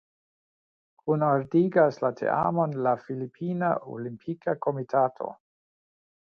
[1.01, 5.33] Kunordigas la teamon la Filipina Olimpika Komitato.